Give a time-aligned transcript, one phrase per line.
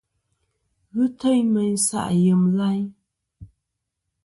[0.93, 2.85] Ghɨ teyn mey nsaʼ yem layn.